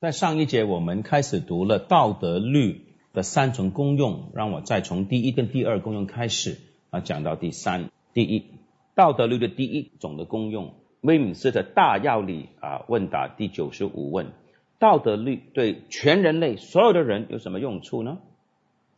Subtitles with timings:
[0.00, 6.58] 在上一节我们开始读了道德律的三重功用，让我再从第一跟第二功用开始
[6.90, 7.90] 啊，讲到第三。
[8.14, 8.44] 第一，
[8.94, 14.28] 道德律的第一种的功用，威敏斯的大要理啊问答第九十五问：
[14.78, 18.18] 道德律对全人类所有的人有什么用处呢？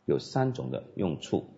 [0.05, 1.49] 有三种的用处：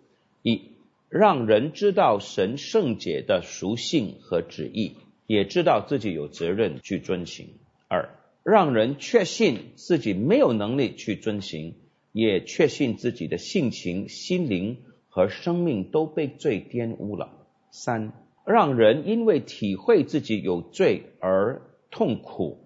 [0.41, 0.61] 一，
[1.09, 4.95] 让人知道神圣洁的属性和旨意，
[5.27, 7.47] 也知道自己有责任去遵行；
[7.89, 8.07] 二。
[8.43, 11.75] 让人确信自己没有能力去遵行，
[12.11, 17.31] 也确信自己的性情、心灵和生命都被罪玷污了。
[17.71, 18.11] 三，
[18.45, 22.57] 让人因为体会自己有罪而痛苦，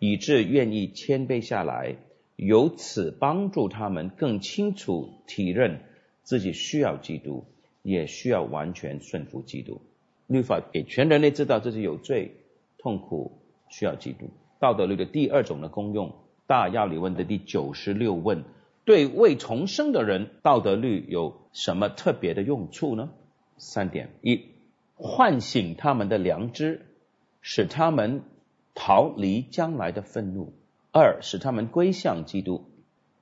[0.00, 1.96] 以致愿意谦卑下来，
[2.34, 5.80] 由此帮助他们更清楚体认
[6.24, 7.44] 自己需要基督，
[7.82, 9.80] 也需要完全顺服基督。
[10.26, 12.32] 律法给全人类知道自己有罪、
[12.78, 14.30] 痛苦，需要基督。
[14.60, 16.12] 道德律的第二种的功用，
[16.46, 18.44] 大要理问的第九十六问，
[18.84, 23.10] 对未重生的人，道德律有什么特别的用处呢？
[23.56, 24.44] 三点：一、
[24.96, 26.86] 唤醒他们的良知，
[27.40, 28.22] 使他们
[28.74, 30.52] 逃离将来的愤怒；
[30.92, 32.66] 二、使他们归向基督；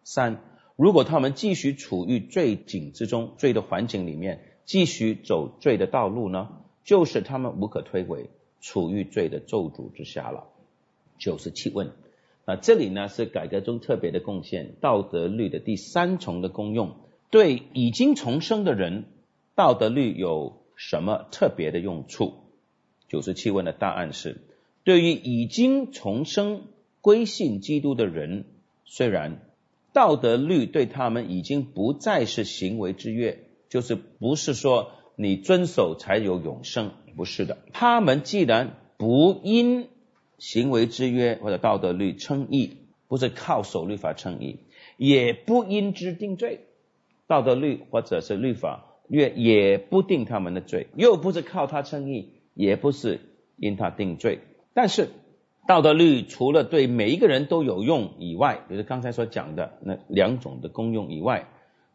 [0.03, 0.41] 三、
[0.75, 6.49] 如果他们继续处于罪境之中，罪的环境里面，继续走罪的道路呢，
[6.83, 8.27] 就是他们无可推诿，
[8.61, 10.49] 处于罪的咒诅之下了。
[11.19, 11.93] 九十七问，
[12.45, 16.97] 啊，这里呢是改革中特别的贡献，道德律的第三重的功用，
[17.31, 19.05] 对已经重生的人，
[19.55, 22.35] 道德律有什么特别的用处？
[23.09, 24.43] 九十七问的答案是，
[24.85, 26.63] 对于已经重生
[27.01, 28.45] 归信基督的人，
[28.85, 29.41] 虽然
[29.93, 39.89] 道德律对他们已经不再是行为之约，就是不是说你遵守才有永生，不是的，他们既然不因
[40.39, 42.77] 行为之约或者道德律称义，
[43.09, 44.61] 不是靠守律法称义，
[44.97, 46.61] 也不因之定罪。
[47.27, 53.21] 道德律或者是律法约也不定他们的罪，又不是靠他称义，也不是
[53.57, 54.41] 因他定罪。
[54.73, 55.09] 但是
[55.67, 61.49] 道德律除了对每一个人都有用以外，比如刚才所讲的那两种的功用以外，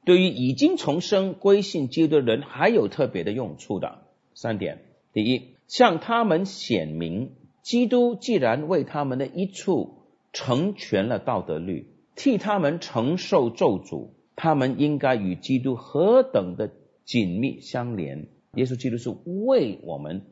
[0.05, 3.99] 对于已经重生归信基督的人还有特别的用处的
[4.35, 4.83] 三点：
[5.13, 7.31] 第一，向他们显明。
[7.63, 10.03] 基督既然为他们的一处
[10.33, 16.69] 成全了道德律，替他们承受咒诅，他们应该与基督何等的
[17.05, 18.27] 紧密相连。
[18.55, 20.23] 耶稣基督是为我们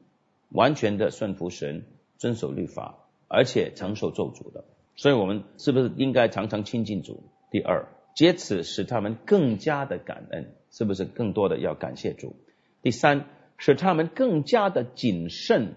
[0.49, 1.85] 完全的顺服神、
[2.17, 2.97] 遵守律法，
[3.27, 4.65] 而且承受咒诅的。
[4.95, 7.23] 所以，我们是不是应该常常亲近主？
[7.49, 12.35] 第二，借此使他们更加的感恩，是不是更多的要感谢主？
[12.81, 13.25] 第三，
[13.57, 15.75] 使他们更加的谨慎。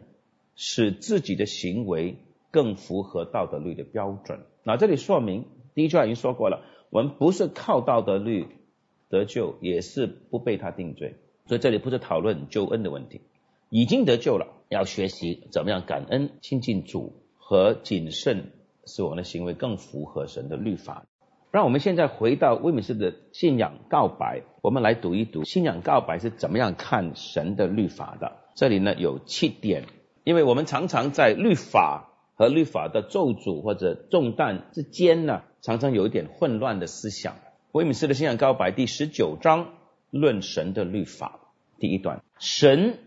[0.57, 2.17] 使自己的行为
[2.51, 4.41] 更符合道德律的标准。
[4.63, 8.47] 那这里说明，第一句话已经说过了，我们不是靠道德律
[9.09, 11.17] 得救，也是不被他定罪。
[11.47, 13.21] 所以这里不是讨论救恩的问题，
[13.69, 18.53] 已经得救了，要学习怎么样感恩、亲近主和谨慎，
[18.87, 21.05] 使我们的行为更符合神的律法。
[21.51, 28.37] 让我们现在回到威米斯的信仰告白，我们来读一读信仰告白是怎么样看神的律法的。
[28.55, 29.85] 这里呢有七点。
[30.25, 37.37] 因为我们常常在律法和律法的咒诅或者重担之间呢，常常有一点混乱的思想。
[37.73, 39.75] 威米斯的信仰告白第十九章
[40.11, 41.41] 论神的律法
[41.79, 42.99] 第一段，神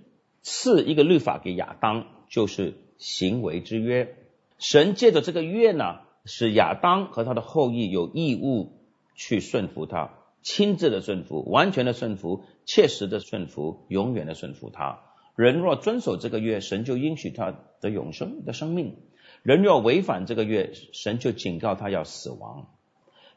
[0.42, 4.16] 赐一个律法给亚当，就是行为之约。
[4.60, 8.74] 神借着这个约呢，使亚当和他的后裔有义务
[9.16, 10.12] 去顺服他，
[10.44, 15.00] 亲自的顺服，完全的顺服，切实的顺服，永远的顺服他。
[15.38, 18.96] 人若遵守这个约，神就应许他的永生的生命；
[19.44, 22.70] 人若违反这个约，神就警告他要死亡。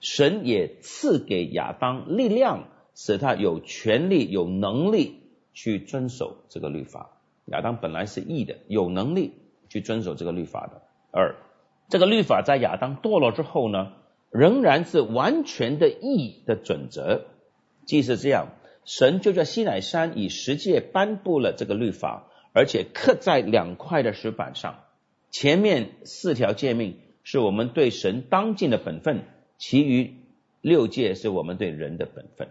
[0.01, 5.21] 神也赐给亚当力量，使他有权利、有能力
[5.53, 7.11] 去遵守这个律法。
[7.45, 9.35] 亚当本来是义的，有能力
[9.69, 10.81] 去遵守这个律法的。
[11.11, 11.37] 二，
[11.91, 13.93] 这个律法在亚当堕落之后呢，
[14.31, 17.27] 仍然是完全的义的准则。
[17.85, 18.47] 即使这样。
[18.93, 24.81] 神就在西乃山以十诫颁布了这个律法，而且刻在两块的石板上。
[25.31, 29.21] 前面四条诫命是我们对神当尽的本分，
[29.59, 30.17] 其余
[30.61, 32.49] 六诫是我们对人的本分。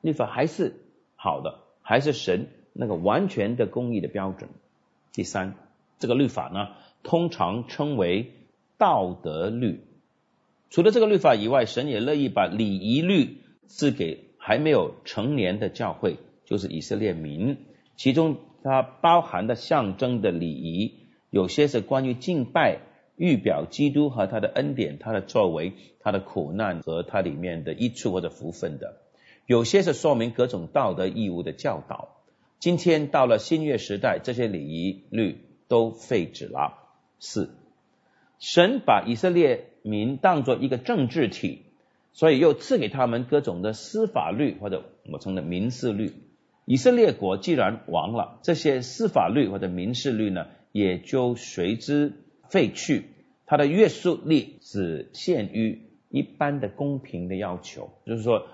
[0.00, 0.76] 律法还是
[1.16, 4.48] 好的，还是神那个完全的公义的标准。
[5.12, 5.56] 第三，
[5.98, 6.68] 这个律法呢，
[7.02, 8.32] 通常称为
[8.78, 9.80] 道德律。
[10.70, 14.29] 除了这个律法以外，神也乐意把礼仪律赐给。
[14.42, 16.16] 还没有成年的教会
[16.46, 17.58] 就是以色列民，
[17.94, 20.94] 其中它包含的象征的礼仪，
[21.28, 22.78] 有些是关于敬拜，
[23.16, 28.94] 预表基督和他的恩典、他的作为、他的苦难和他里面的益处或者福分的；
[29.46, 32.16] 有些是说明各种道德义务的教导。
[32.58, 35.38] 今天到了新约时代，这些礼仪律
[35.68, 36.78] 都废止了。
[37.18, 37.50] 四，
[38.38, 41.62] 神把以色列民当作一个政治体，
[42.12, 46.12] 所以又赐给他们各种的司法律或者我称的民事律。
[46.64, 52.12] 以色列国既然亡了，这些司法律或者民事律呢，也就随之。
[52.48, 53.04] 废去
[53.46, 58.48] 它的约束力只限于一般的公平的要求，就是说，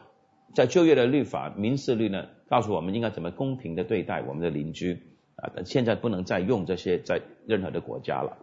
[0.55, 5.01] 在就业的律法民事律呢，告诉我们应该怎么公平的对待我们的邻居
[5.37, 8.37] 啊，现在不能再用这些在任何的国家了。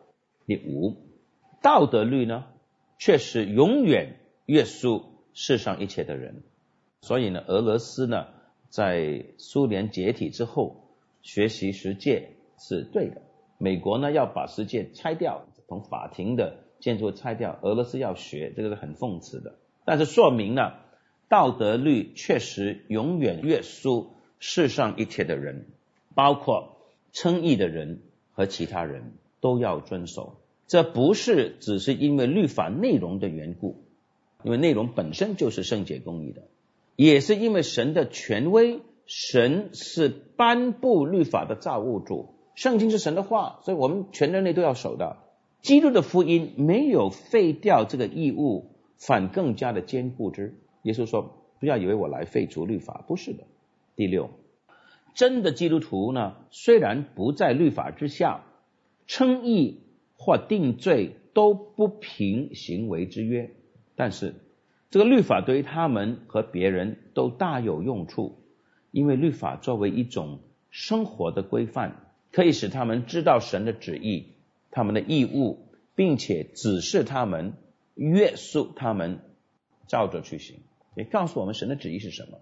[0.47, 0.97] 第五，
[1.61, 2.45] 道德律呢，
[2.97, 6.43] 确实永远约束世上一切的人，
[7.01, 8.27] 所以呢，俄罗斯呢，
[8.69, 10.83] 在苏联解体之后
[11.21, 13.21] 学习实践是对的。
[13.57, 17.57] 美国呢要把世界拆掉，从法庭的建筑拆掉。
[17.61, 19.55] 俄罗斯要学，这个是很讽刺的。
[19.85, 20.73] 但是说明呢，
[21.29, 25.65] 道德律确实永远约束世上一切的人，
[26.13, 26.77] 包括
[27.13, 28.01] 称义的人
[28.33, 30.35] 和其他人都要遵守。
[30.67, 33.82] 这不是只是因为律法内容的缘故，
[34.43, 36.43] 因为内容本身就是圣洁公义的，
[36.95, 42.35] 也是因为神的权威，神是颁布律法的造物主。
[42.55, 45.17] 圣经是神的话，所以我们全人类都要守的。
[45.61, 50.59] 基督的福音没有废掉这个义务，反更加的坚固之。
[50.83, 53.45] 耶稣说：“不要以为我来废除律法，不是的。”
[53.95, 54.29] 第六，
[55.15, 58.43] 真的基督徒呢，虽然不在律法之下，
[59.07, 59.79] 称义
[60.17, 63.51] 或定罪都不凭行为之约，
[63.95, 64.35] 但是
[64.91, 68.39] 这个律法对于他们和别人都大有用处，
[68.91, 71.99] 因为律法作为一种生活的规范。
[72.35, 74.29] 可以使他们知道神的旨意，
[74.71, 77.53] 他们的义务，并且指示他们、
[77.93, 79.19] 约束他们，
[79.87, 80.55] 照着去行。
[80.95, 82.39] 也告诉我们神的旨意是什么。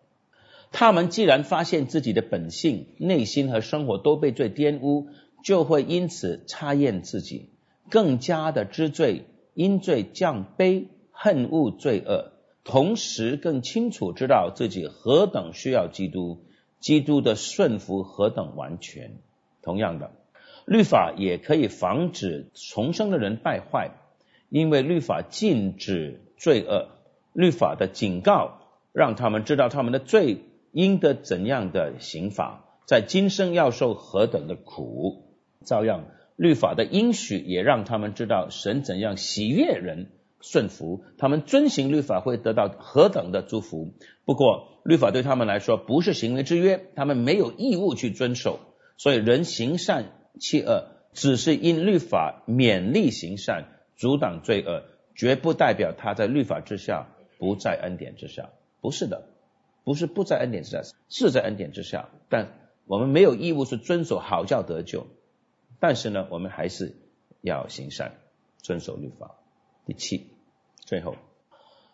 [0.71, 5.09] 他们既然发现自己的本性、内心和生活都被罪玷污，
[5.43, 7.49] 就会因此查验自己，
[7.89, 9.25] 更加的知罪，
[9.55, 10.85] 因罪降卑，
[11.23, 12.31] 恨恶罪恶，
[12.63, 16.45] 同时更清楚知道自己何等需要基督，
[16.79, 19.19] 基督的顺服何等完全。
[19.61, 20.09] 同样的，
[20.65, 23.91] 律法也可以防止重生的人败坏，
[24.49, 26.87] 因为律法禁止罪恶，
[27.33, 28.57] 律法的警告
[28.91, 30.39] 让他们知道他们的罪
[30.71, 35.37] 应得怎样的刑罚，在今生要受何等的苦。
[35.65, 40.09] 照样，律法的应许也让他们知道神怎样喜悦人
[40.41, 43.93] 顺服，他们遵行律法会得到何等的祝福。
[44.25, 48.59] 不过，律法对他们来说不是行为之约，他们没有义务去遵守。
[48.97, 53.65] 所以人行善弃恶，只是因律法勉励行善，
[53.95, 54.83] 阻挡罪恶，
[55.15, 57.07] 绝不代表他在律法之下
[57.37, 58.49] 不在恩典之下。
[58.79, 59.27] 不是的，
[59.83, 62.09] 不是不在恩典之下，是在恩典之下。
[62.29, 62.53] 但
[62.85, 65.07] 我们没有义务是遵守好教得救，
[65.79, 66.95] 但是呢，我们还是
[67.41, 68.13] 要行善，
[68.61, 69.35] 遵守律法。
[69.85, 70.30] 第七，
[70.91, 71.15] 最后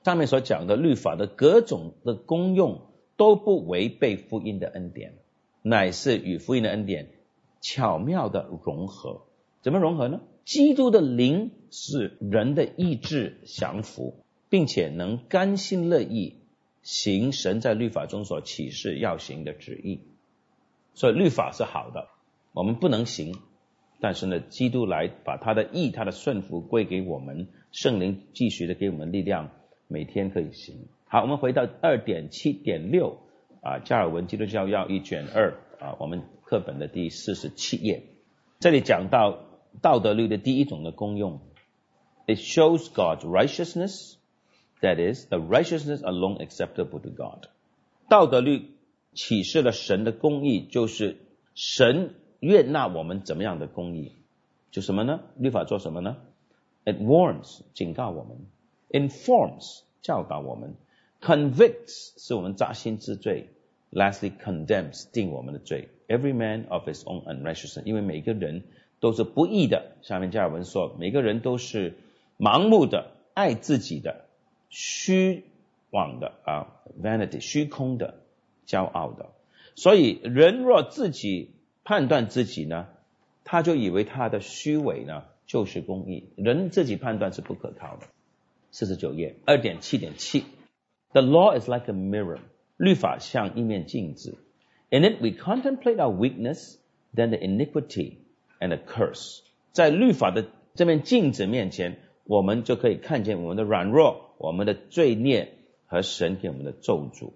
[0.04, 2.82] 上面所讲的律法的各种的功用，
[3.16, 5.14] 都不违背福音的恩典。
[5.62, 7.10] 乃是与福音的恩典
[7.62, 9.22] 巧妙的融合，
[9.62, 10.22] 怎么融合呢？
[10.46, 14.16] 基督的灵使人的意志降服，
[14.50, 16.38] 并且能甘心乐意
[16.82, 20.00] 行神在律法中所启示要行的旨意。
[20.96, 22.08] 所以律法是好的，
[22.52, 23.36] 我们不能行，
[24.00, 27.48] 但是呢，基督来把他的意、他的顺服归给我们，
[27.78, 29.52] 圣灵继续的给我们力量，
[29.88, 30.88] 每天可以行。
[31.06, 33.20] 好，我们回到二点七点六。
[33.62, 38.02] 啊，加尔文基督教要义卷二啊，我们课本的第四十七页，
[38.60, 39.44] 这里讲到
[39.80, 41.40] 道德律的第一种的功用
[42.26, 44.16] ，it shows God's righteousness,
[44.82, 47.46] that is the righteousness alone acceptable to God。
[48.10, 48.72] 道德律
[49.14, 51.18] 启示了神的公义，就是
[51.54, 54.14] 神悦纳我们怎么样的公义，
[54.72, 55.20] 就什么呢？
[55.38, 56.18] 律法做什么呢
[56.88, 58.38] ？It warns 警告我们
[58.90, 60.76] ，informs 教导我们。
[61.20, 63.50] Convicts 是我们扎心之罪
[63.92, 65.90] ，Lastly condemns 定我们的罪。
[66.08, 68.64] Every man of his own unrighteousness，因为每个人
[69.02, 69.98] 都是不义的。
[70.02, 71.98] 下面加尔文说，每个人都是
[72.40, 74.26] 盲目的、爱自己的、
[74.70, 75.44] 虚
[75.90, 76.68] 妄的啊
[77.04, 78.20] ，vanity 虚空的、
[78.66, 79.26] 骄傲的。
[79.76, 81.52] 所以人若自己
[81.84, 82.88] 判断自己呢，
[83.44, 86.30] 他就以为他的虚伪呢就是公义。
[86.36, 88.06] 人自己判断是不可靠的。
[88.70, 90.44] 四十九页二点七点七。
[91.14, 92.40] The law is like a mirror.
[92.76, 94.38] 律法像一面镜子。
[94.90, 96.76] In it we contemplate our weakness,
[97.16, 98.18] then the iniquity
[98.60, 99.40] and the curse.
[99.72, 105.54] 在律法的这面镜子面前，我们就可以看见我们的软弱、我们的罪孽
[105.88, 107.32] 和神给我们的咒诅。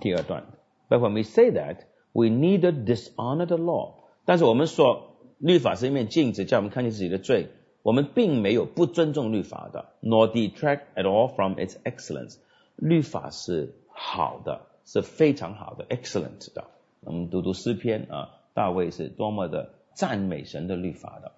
[0.00, 0.44] 第二段
[0.88, 1.78] ，But when we say that
[2.12, 7.48] we neither dishonor the law，但是我们说律法是一面镜子，叫我们看见自己的罪。
[7.82, 12.36] 我们并没有不尊重律法的，nor detract at all from its excellence。
[12.74, 16.64] 律法是好的，是非常好的，excellent 的。
[17.00, 21.30] 我们读读诗篇啊，大卫是多么的赞美神的律法的，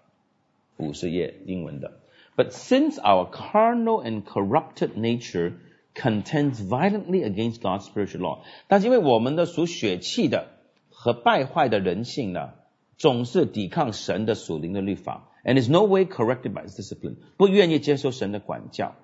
[0.79, 1.93] 五十页英文的。
[2.35, 5.55] But since our carnal and corrupted nature
[5.95, 8.39] contends violently against God's spiritual law，
[8.69, 10.47] 但是因为我们的属血气的
[10.91, 12.55] 和败坏的人性呢，
[12.99, 18.95] 总是抵抗神的属灵的律法，and is no way corrected by His discipline，不愿意接受神的管教。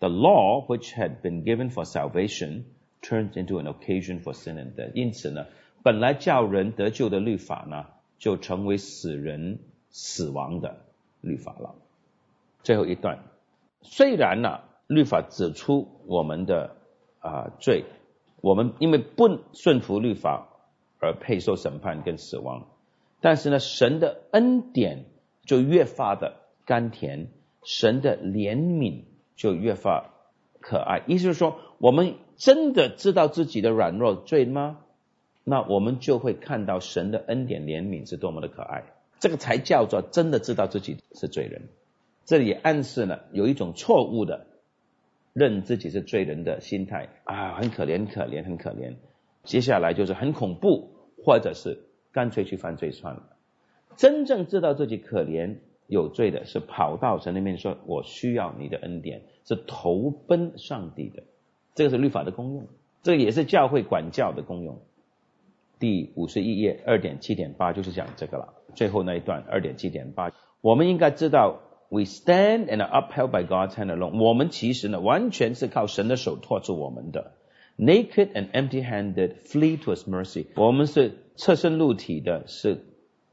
[0.00, 2.64] The law which had been given for salvation
[3.00, 4.92] turns into an occasion for sin and death。
[4.92, 5.46] 因此呢。
[5.84, 7.86] 本来叫人得救的律法呢，
[8.16, 9.58] 就成为使人
[9.90, 10.84] 死亡的
[11.20, 11.74] 律法了。
[12.62, 13.18] 最后一段，
[13.80, 16.76] 虽然呢，律法指出我们的
[17.18, 17.84] 啊罪，
[18.40, 20.46] 我们因为不顺服律法
[21.00, 22.68] 而配受审判跟死亡，
[23.22, 25.06] 但是呢，神的恩典
[25.46, 27.28] 就越发的甘甜，
[27.64, 29.04] 神的怜悯
[29.36, 30.10] 就越发
[30.60, 31.02] 可爱。
[31.06, 34.80] 意思是说，我们真的知道自己的软弱罪吗？
[35.44, 38.84] 那我们就会看到神的恩典怜悯是多么的可爱，
[39.20, 41.62] 这个才叫做真的知道自己是罪人。
[42.24, 44.46] 这里暗示了有一种错误的
[45.32, 48.94] 认自己是罪人的心态啊，很可怜，可怜，很可怜。
[49.44, 50.90] 接下来就是很恐怖，
[51.24, 51.80] 或者是
[52.12, 53.22] 干脆去犯罪算了。
[53.96, 61.24] 真正知道自己可怜有罪的，是跑到神那边说：“我需要你的恩典。”是投奔上帝的。
[61.74, 62.68] 这个是律法的功用，
[63.02, 64.78] 这个也是教会管教的功用。
[65.80, 68.54] 第五十一页二点七点八就是讲这个了。
[68.74, 74.22] 最后那一段二点七点八，我们应该知道，we stand and upheld by God's hand alone。
[74.22, 77.32] 我们其实呢，完全是靠神的手托住我们的。
[77.76, 80.46] Naked and empty-handed, flee to His mercy。
[80.54, 82.84] 我们是侧身露体的，是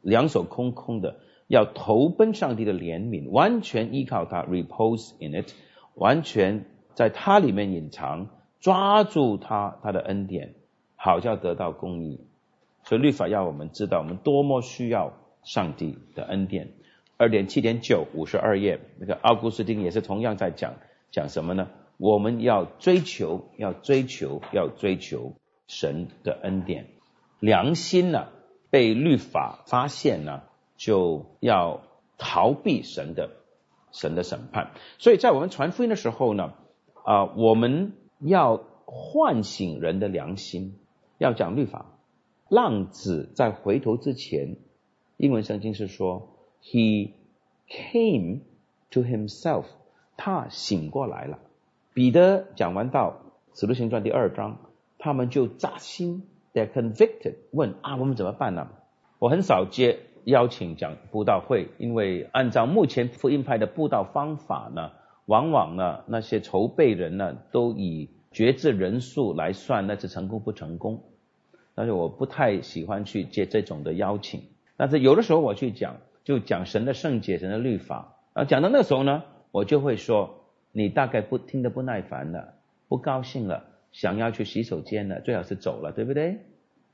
[0.02, 5.52] 两手空空的，要投奔上帝的怜悯，完全依靠他，repose in it，
[5.96, 6.66] 完全
[6.96, 8.28] 在他里面隐藏，
[8.60, 10.54] 抓住他他的恩典，
[10.96, 12.22] 好叫得到公义。
[12.84, 15.14] 所以律法要我们知道，我们多么需要
[15.44, 16.70] 上帝的恩典。
[17.18, 20.76] 二点七点九五十二页，那个奥古斯丁也是同样在讲
[21.12, 21.68] 讲什么呢？
[21.98, 25.34] 我们要追求，要追求，要追求
[25.68, 26.86] 神的恩典。
[27.40, 28.28] 良心呢
[28.70, 30.44] 被律法发现呢，
[30.78, 31.82] 就要
[32.18, 33.32] 逃避神的
[33.92, 34.72] 神的审判。
[34.98, 36.54] 所以在我们传福音的时候呢，
[37.04, 40.78] 啊，我们要唤醒人的良心，
[41.18, 41.86] 要讲律法。
[42.50, 44.58] 浪子在回头之前，
[45.18, 46.30] 英文圣经是说
[46.64, 47.12] ，He
[47.70, 48.40] came
[48.90, 49.66] to himself，
[50.18, 51.38] 他醒过来了。
[51.94, 53.22] 彼得讲完到
[53.54, 54.58] 使徒行传第二章，
[54.98, 58.68] 他们就扎心，They're convicted，问啊，我们怎么办呢？
[59.20, 64.92] 我很少接邀请讲布道会，因为按照目前福音派的布道方法呢，
[65.26, 71.04] 往往呢那些筹备人呢都以决志人数来算那次成功不成功。
[71.76, 74.42] 但是我不太喜欢去接这种的邀请，
[74.76, 82.54] 但是有的时候我去讲，就讲神的圣洁、神的律法，啊，讲到那时候呢，我就会说，你大概不听得不耐烦了，
[82.90, 86.40] 不高兴了，想要去洗手间了，最好是走了，对不对？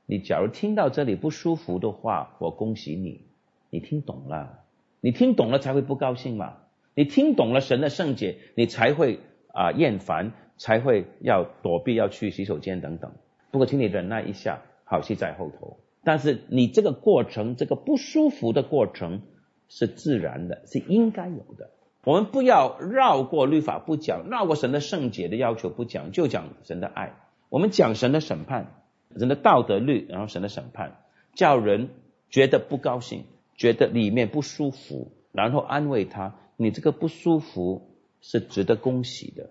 [0.06, 3.26] 你假如听到这里不舒服的话，我恭喜你，
[3.70, 4.60] 你听懂了，
[5.00, 6.58] 你听懂了才会不高兴嘛，
[6.94, 9.20] 你听懂了神的圣洁，你才会
[9.52, 13.12] 啊厌烦，才会要躲避，要去洗手间等等。
[13.50, 14.62] 不过请你忍耐一下。
[14.88, 19.22] 好戏在后头，但是你这个过程，这个不舒服的过程
[19.68, 21.70] 是自然的，是应该有的。
[22.06, 27.16] 我们不要绕过律法不讲，绕过神的圣洁的要求不讲，就讲神的爱。
[27.48, 30.98] 我们讲神的审判，人的道德律，然后神的审判，
[31.34, 31.88] 叫人
[32.30, 33.24] 觉得不高兴，
[33.56, 39.50] 觉得里面不舒服，然后安慰他，你这个不舒服是值得恭喜的。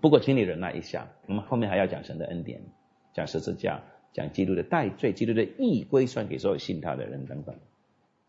[0.00, 2.60] 不过请你忍耐一下，我们后面还要讲神的恩典，
[3.14, 3.82] 讲十字架。
[4.12, 7.56] 讲基督的代罪，基督的义归算给所有信他的人等等。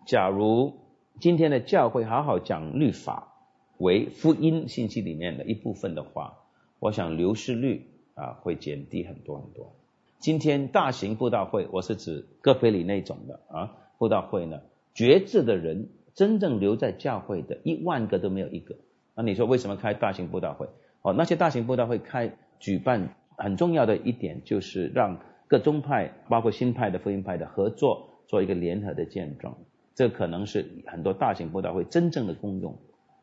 [0.06, 0.74] 假如
[1.22, 3.37] 今天的教会好好讲律法
[3.78, 6.38] 为福音信息里面的一部分的话，
[6.80, 9.74] 我想流失率啊会减低很多很多。
[10.20, 14.62] 今天大型布道会，我是指戈培里那种的啊布道会呢，
[14.94, 18.76] 绝志的人真正留在教会的一万个都没有一个。
[19.16, 20.68] 那你说为什么开大型布道会？
[21.02, 25.20] 哦，那些大型布道会开举办很重要的一点就是让。
[25.50, 29.56] 各宗派，包括新派的、福音派的合作，做一个联合的见证，
[29.96, 32.78] 这可能是很多大型布道会真正的功用。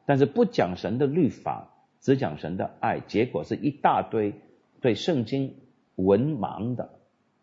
[0.06, 1.70] 但是不讲神的律法，
[2.00, 4.34] 只讲神的爱，结果是一大堆
[4.80, 5.54] 对圣经
[5.96, 6.90] 文盲的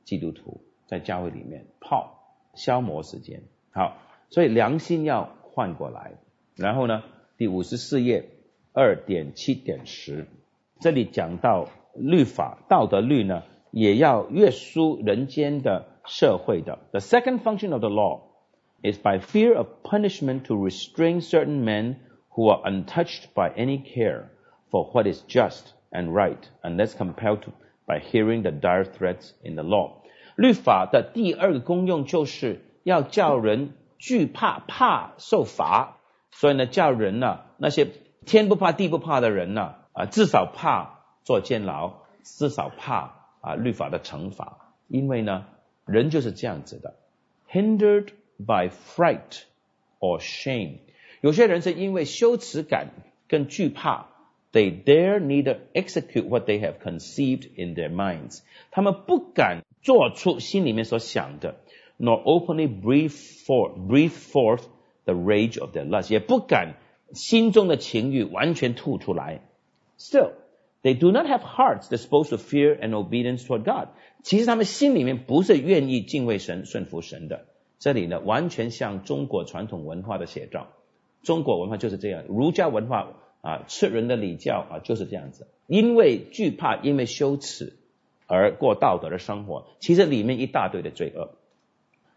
[0.03, 2.19] 基督徒在教会里面泡
[2.53, 3.41] 消磨时间。
[3.71, 3.97] 好，
[4.29, 6.11] 所以良心要换过来。
[6.55, 7.03] 然后呢，
[7.37, 8.29] 第五十四页
[8.73, 10.27] 二点七点十，
[10.79, 16.77] 这里讲到律法道德律呢，也要约束人间的社会的。
[16.91, 18.21] The second function of the law
[18.83, 21.95] is by fear of punishment to restrain certain men
[22.30, 24.30] who are untouched by any care
[24.70, 27.52] for what is just and right, unless compelled to,
[27.86, 30.02] by hearing the dire threats in the law.
[30.36, 35.96] 律法的第二个功用就是要叫人惧怕，怕受罚。
[36.30, 37.88] 所以呢，叫人呢，那些
[38.26, 44.58] 天不怕地不怕的人呢，啊，至少怕坐监牢，至少怕啊律法的惩罚。
[44.88, 45.46] 因为呢，
[45.86, 46.96] 人就是这样子的，
[47.50, 49.44] hindered by fright
[49.98, 50.80] or shame。
[51.21, 52.89] 有些人是因为羞耻感
[53.27, 54.07] 跟惧怕
[54.51, 58.39] ，they dare neither execute what they have conceived in their minds。
[58.71, 61.57] 他们不敢做出心里面所想的
[61.99, 64.63] ，nor openly breathe forth breathe forth
[65.05, 66.73] the rage of their lust，也不敢
[67.13, 69.41] 心中的情欲完全吐出来。
[69.99, 70.31] Still,
[70.81, 73.89] they do not have hearts disposed to fear and obedience toward God。
[74.23, 77.45] 其实他们心里面不是愿意敬畏神、顺服神的。
[77.77, 80.69] 这里呢，完全像中国传统文化的写照。
[81.23, 85.47] 中国文化就是这样，儒家文化啊，吃人的礼教啊，就是这样子。
[85.67, 87.73] 因为惧怕，因为羞耻
[88.27, 91.31] 而过道德的生活，其实里面一大堆的罪恶。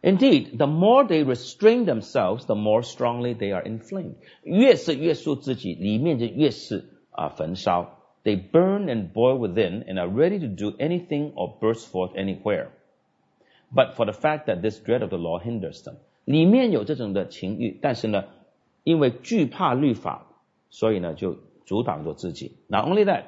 [0.03, 4.17] Indeed, the more they restrain themselves, the more strongly they are inflamed.
[4.43, 7.99] 越是约束自己，里面就越是啊焚烧。
[8.23, 12.69] They burn and boil within and are ready to do anything or burst forth anywhere.
[13.75, 15.95] But for the fact that this dread of the law hinders them，
[16.25, 18.25] 里面有这种的情欲，但是呢，
[18.84, 20.28] 因为惧怕律法，
[20.70, 22.58] 所以呢就阻挡着自己。
[22.68, 23.24] Not only that,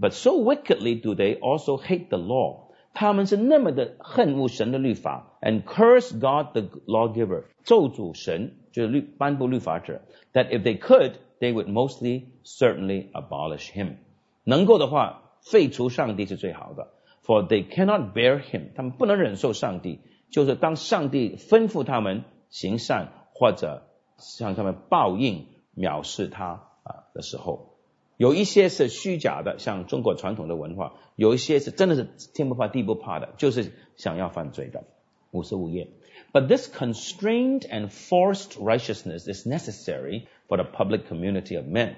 [0.00, 10.00] but so wickedly do they also hate the law 他们是那么的恨恶神的律法，and curse God the lawgiver，咒诅神就是律颁布律法者，
[10.32, 13.96] that if they could, they would mostly certainly abolish him。
[14.44, 16.88] 能够的话，废除上帝是最好的，
[17.22, 23.82] for they cannot bear him，他们不能忍受上帝，就是当上帝吩咐他们行善或者
[24.21, 27.75] 向他们报应藐视他啊的时候。
[28.17, 34.83] 有一些是虚假的，像中国传统的文化；有一些是真的是天不怕地不怕的，就是想要犯罪的。
[35.31, 35.87] 五十五页。
[36.31, 41.95] But this constrained and forced righteousness is necessary for the public community of men。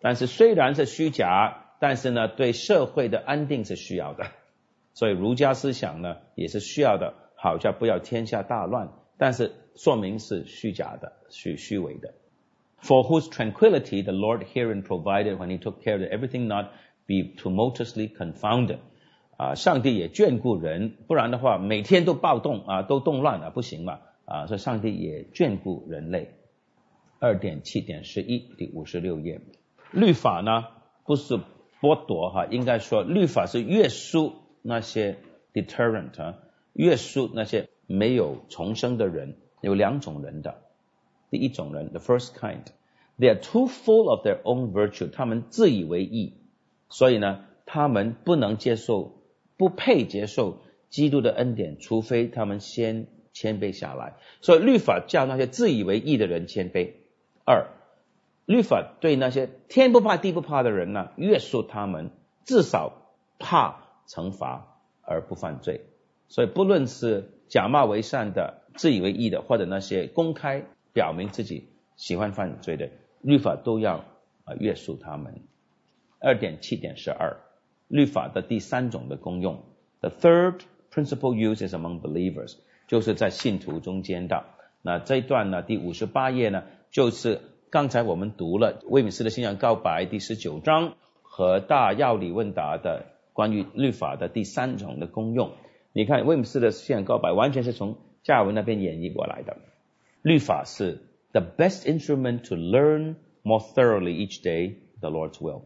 [0.00, 4.26] 但是虽然是虚假，但是呢，对社会的安定是需要的。
[4.94, 8.94] 所以儒家思想呢也是需要的，好像不要天下大乱。
[9.18, 12.14] 但是说明是虚假的，虚虚伪的。
[12.82, 16.66] for whose tranquility the Lord herein provided when he took care that everything not
[17.06, 18.78] be tumultuously confounded.
[19.36, 26.30] 啊，上帝也眷顾人，不然的话每天都暴动啊，都动乱啊，不行嘛啊，所以上帝也眷顾人类。
[27.18, 29.40] 二点七点十一第五十六页，
[29.90, 30.64] 律法呢
[31.04, 31.38] 不是
[31.80, 35.18] 剥夺哈，应该说律法是约束那些
[35.52, 36.38] deterrent 啊，
[36.72, 40.62] 约束那些没有重生的人，有两种人的。
[41.30, 46.34] 第一种人，the first kind，they are too full of their own virtue，他们自以为意，
[46.88, 49.22] 所以呢，他们不能接受，
[49.56, 54.14] 不配接受基督的恩典，除非他们先谦卑下来。
[54.40, 56.92] 所以律法叫那些自以为意的人谦卑。
[57.44, 57.66] 二，
[58.44, 62.10] 律法对那些天不怕地不怕的人呢，约束他们，
[62.44, 62.92] 至少
[63.40, 65.80] 怕惩罚而不犯罪。
[66.28, 70.64] 所以不论是假冒为善的、自以为意的，或者那些公开。
[70.92, 72.88] 表明自己喜欢犯罪的
[73.20, 74.06] 律法都要
[74.46, 75.42] 啊约束他们。
[76.18, 77.36] 二点七点十二，
[77.86, 79.62] 律法的第三种的功用
[80.00, 80.60] ，the third
[80.90, 82.54] principal uses among believers，
[82.88, 84.44] 就是在信徒中间的。
[84.80, 95.50] 那这一段呢，第五十八页呢，就是刚才我们读了威敏斯的信仰告白第十九章和大要理问答的关于律法的第三种的功用。
[95.92, 99.56] 你看威敏斯的信仰告白完全是从下文那边演绎过来的。
[100.22, 100.98] 律法是
[101.30, 105.62] the best instrument to learn more thoroughly each day the Lord's will。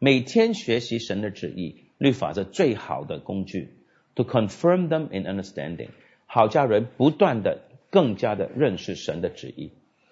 [0.00, 3.76] 每天学习神的旨意，律法是最好的工具。
[4.16, 5.90] To confirm them in understanding，
[6.26, 9.70] 好叫人不断的更加的认识神的旨意。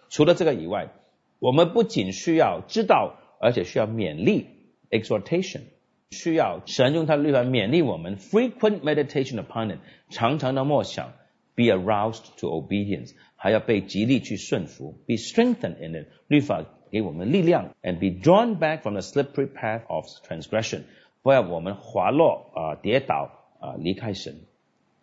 [0.09, 0.93] 除了这个以外，
[1.41, 4.47] 我们不仅需要知道，而且需要勉励
[4.91, 5.63] exhortation，
[6.11, 9.79] 需要神用他的律法勉励我们 frequent meditation upon it，
[10.11, 11.13] 常常的默想
[11.58, 13.14] ，be aroused to obedience。
[13.36, 16.08] 还要被极力去顺服，be strengthened in it。
[16.28, 20.84] 律法 给我们力量，and be drawn back from the slippery path of transgression，
[21.22, 24.42] 不要我们滑落啊、跌倒啊、离开神。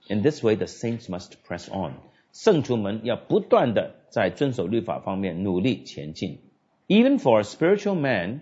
[0.08, 1.94] In this way, the saints must press on。
[2.32, 6.38] 圣徒们要不断的在遵守律法方面努力前进。
[6.88, 8.40] Even for a spiritual man,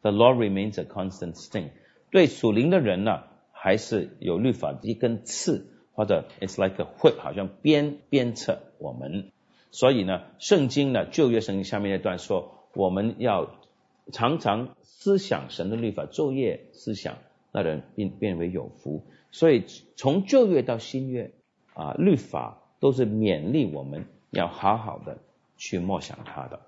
[0.00, 1.68] the law remains a constant sting。
[2.10, 5.66] 对属灵的人呢，还是有律法一根刺，
[6.01, 9.29] 或者 it's like a whip，好像鞭鞭策我们。
[9.69, 13.51] 所以呢，圣经呢，旧约圣经下面那段说，我们要
[14.11, 17.19] 常常思想神的律法，昼夜思想，
[17.51, 19.03] 那人变变为有福。
[19.29, 19.63] 所以
[19.95, 21.29] 从旧约到新约
[21.75, 25.19] 啊，律法都是勉励我们要好好的
[25.55, 26.61] 去默想它的。